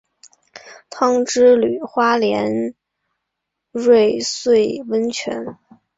[0.89, 2.73] 汤之旅花莲
[3.71, 5.59] 瑞穗温泉